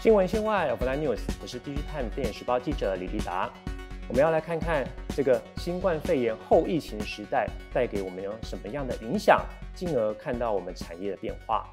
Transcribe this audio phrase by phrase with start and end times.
[0.00, 3.52] 新闻线外 f l i News，我是 D G Time 电影时报记者李立达。
[4.08, 9.44] 我们要来看看这个新冠肺炎后疫情时代带给我们有什么样的影响，
[9.74, 11.68] 进而看到我们产业的变化。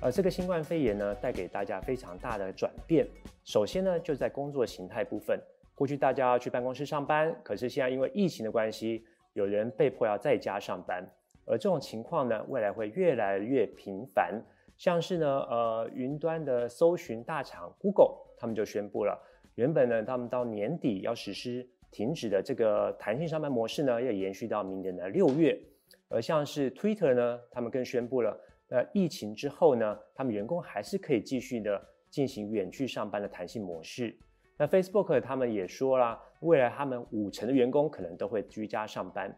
[0.00, 3.06] 而这个新冠肺炎呢，带给大家非常大的转变。
[3.44, 5.38] 首先呢，就在工作形态部分，
[5.74, 9.04] 过去大家要去办公室上班，可是现在因为疫情的关系，
[9.34, 11.06] 有人被迫要在家上班。
[11.44, 14.42] 而这种情况呢，未来会越来越频繁。
[14.78, 19.20] 像是呢，呃，云端的搜寻大厂 Google，他们就宣布了，
[19.56, 25.60] 原本呢，他们到年底要实施停止的这个弹性上班模式呢，要延续到明年的六月。
[26.08, 34.16] 而像是 Twitter 呢，他们更宣布了，呃，疫情之后呢，他们员工还是可以继续的进行远距上班的弹性模式。
[34.56, 39.36] 那 Facebook 他们也说了，未来他们五成的员工可能都会居家上班。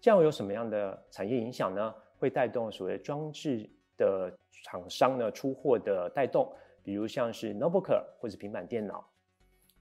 [0.00, 1.94] 这样有什么样的产业影响呢？
[2.18, 3.70] 会带动所谓装置。
[3.96, 6.50] 的厂商呢出货的带动，
[6.82, 9.08] 比如像是 notebook 或者平板电脑。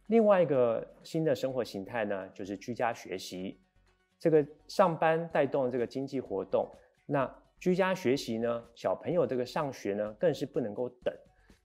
[0.08, 3.60] 另外一个新的生活形态呢，就是居家学习。
[4.20, 6.70] 这个上班带动这个经济活动，
[7.06, 11.14] 那居家学习呢，小朋友这个上学呢，更是不能够等。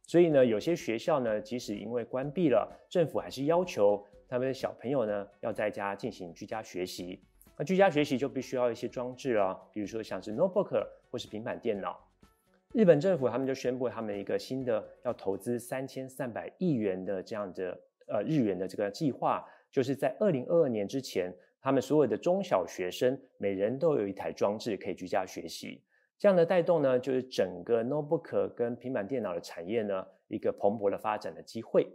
[0.02, 7.22] 所以呢，有些学校呢，即使因为关闭了，政府还是要求他们小朋友呢，要在家进行居家学习。
[7.56, 12.07] 那居家学习就必须要一些装置啊，比如说像是 notebook 或是平板电脑。
[12.74, 25.82] 日本政府他们就宣布，他们一个新的要投资三千三百亿元的这样的呃日元的这个计划，就是在二零二二年之前，他们所有的中小学生每人都有一台装置可以居家学习。
[26.18, 31.88] 这样的带动呢，就是整个 notebook 跟平板电脑的产业呢一个蓬勃的发展的机会。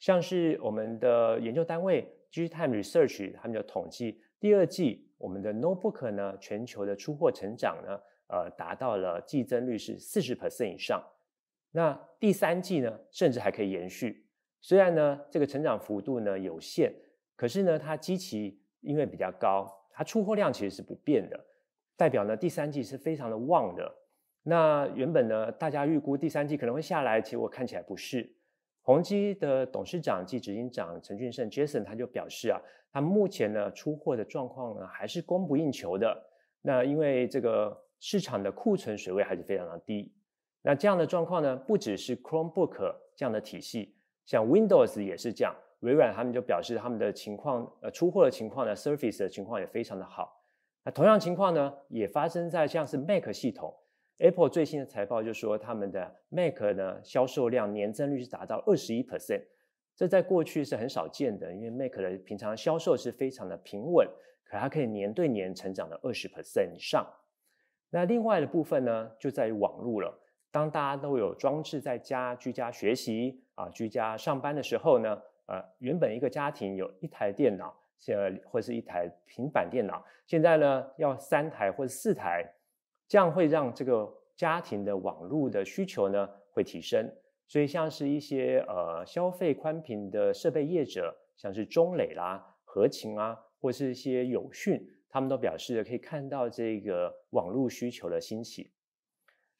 [0.00, 8.00] 像是我们的研究单位 G Time Research，他们就统计第二季我们的 notebook 呢全球的出货成长呢。
[8.28, 11.02] 呃，达到了季增率是四十 percent 以上。
[11.72, 14.26] 那第三季呢，甚至还可以延续。
[14.60, 16.92] 虽然呢，这个成长幅度呢有限，
[17.36, 21.44] 可是呢，它基期因为比较高，它出货量其实是不变的，
[21.96, 23.94] 代表呢第三季是非常的旺的。
[24.44, 28.34] 那原本呢，大家预估第三季可能会下来，结果看起来不是。
[28.80, 32.60] 宏基的董事长及执行长陈俊胜 Jason 他就表示啊，
[32.92, 36.24] 他目前呢出货的状况呢还是供不应求的。
[36.62, 37.83] 那因为这个。
[38.00, 40.12] 市场的库存水位还是非常的低，
[40.62, 43.94] 那这样的状况呢，不只是 Chromebook 这样的体系，
[44.24, 45.54] 像 Windows 也是这样。
[45.80, 50.42] 微软他们就表示他们的情况，呃，出货的情况呢，Surface 的情况也非常的好。
[50.82, 53.74] 那同样情况呢，也发生在像是 Mac 系统
[54.18, 59.42] ，Apple 最新的财报就说他们的 Mac 呢销售量年增率是达到二十一 percent，
[59.94, 64.08] 这在过去是很少见的，因为 Mac 的平常销售是非常的平稳，
[64.44, 67.06] 可它可以年对年成长了二十 percent 以上。
[67.94, 70.12] 那另外的部分呢，就在于网络了。
[70.50, 75.16] 当大家都有装置在家居家学习啊、居家上班的时候呢，
[75.46, 78.18] 呃，原本一个家庭有一台电脑，现
[78.50, 82.44] 或是一台平板电脑，现在呢要三台或者四台，
[83.06, 87.08] 这样会让这个家庭的网络的需求呢会提升。
[87.46, 94.84] 所以像是一些呃消费宽频的设备业者，像是中磊啦、合勤啊，或是一些友讯。
[95.14, 98.72] 他们都表示可以看到这个网络需求的兴起。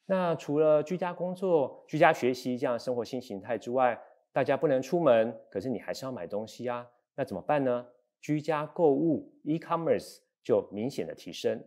[0.05, 3.97] 那除了居家工作、居家学习这样生活新形态之外，
[4.33, 6.85] 大家不能出门，可是你还是要买东西啊。
[7.15, 7.87] 那怎么办呢？
[8.19, 11.63] 居家购物 （e-commerce） 就明显的提升。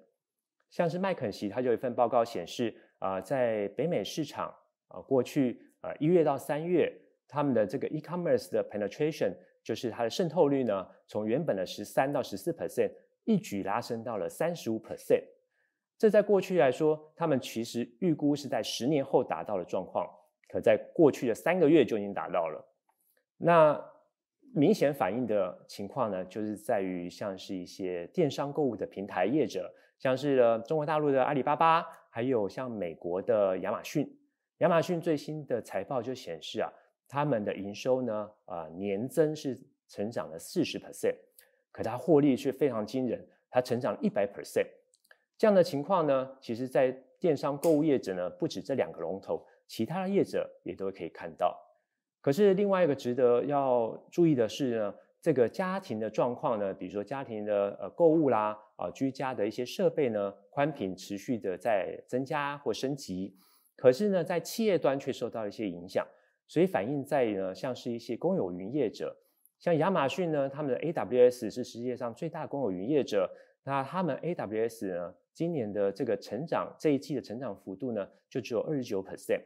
[0.69, 4.55] 像是麦肯锡，它就有一份报告显示，啊，在北美市场
[4.89, 6.93] 啊，过去啊一月到三月，
[7.27, 9.35] 他们的这个 e-commerce 的 penetration，
[9.65, 12.93] 就是它的渗透率呢，从原本的十三到十四 percent。
[13.29, 15.23] 一举拉升到了三十五 percent，
[15.99, 20.09] 这在过去来说，他们其实预估是在十年后达到的状况，
[20.49, 22.65] 可在过去的三个月就已经达到了。
[23.37, 23.79] 那
[24.55, 34.11] 明显反映的情况呢，就是在于像是一些电商购物的平台业者，像是中国大陆的阿里巴巴，还有像美国的亚马逊。
[34.61, 36.73] 亚马逊最新的财报就显示啊，
[37.07, 41.15] 他们的营收呢，啊年增是成长了四十 percent。
[41.79, 44.67] 可它获利却非常惊人，它成长一百 percent，
[45.37, 46.91] 这样的情况呢，其实在
[47.21, 51.57] 电商购物业者呢，不止这两个龙头，其他的业者也都可以看到。
[52.21, 63.37] 可是另外一个值得要注意的是呢，这个家庭的状况呢，比如说家庭的呃购物啦，啊居家的一些设备呢，宽频持续的在增加或升级，
[63.77, 66.05] 可是呢，在企业端却受到一些影响，
[66.49, 69.17] 所以反映在呢，像是一些公有云业者。
[69.59, 73.31] 像亚马逊呢，他们的 AWS 是世界上最大公有云业者。
[73.65, 79.43] 那他们 AWS 呢，今年的这个成长，这一季的成长幅度呢，就只有二十九 percent。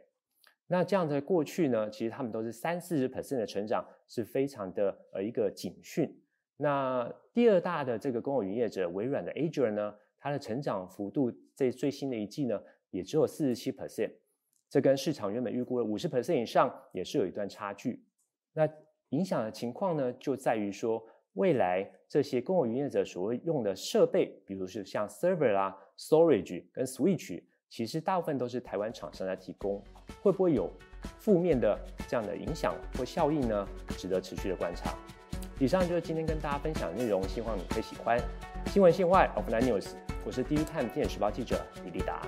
[0.68, 6.22] 那这样的过去呢，其实他们都是三四十 percent 的成长，是非常的呃一个警讯。
[6.56, 14.12] 那第二大的这个公有云业者微软的 Azure 呢，它的成长幅度在最新的一季呢，也只有四十七 percent，
[14.68, 18.04] 这跟市场原本预估的五十 percent 以上也是有一段差距。
[18.52, 18.68] 那
[19.12, 21.02] 影响的情况呢，就在于说，
[21.34, 29.82] 未来这些公有云业者所用的设备，比如是像 server 啦、storage 跟 switch，其实大部分都是台湾厂商在提供，
[30.22, 30.70] 会不会有
[31.18, 31.78] 负面的
[32.08, 33.68] 这样的影响或效应呢？
[33.98, 34.94] 值得持续的观察。
[35.60, 38.18] 以上就是今天跟大家分享的内容，希望你会喜欢。
[38.68, 39.90] 新闻线外 of nine news，
[40.24, 42.26] 我是第一 time 电子时报记者李立达。